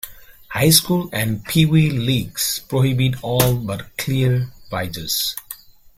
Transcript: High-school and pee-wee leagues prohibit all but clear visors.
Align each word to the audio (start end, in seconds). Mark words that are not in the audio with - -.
High-school 0.49 1.11
and 1.13 1.45
pee-wee 1.45 1.91
leagues 1.91 2.61
prohibit 2.67 3.23
all 3.23 3.57
but 3.57 3.95
clear 3.99 4.51
visors. 4.71 5.35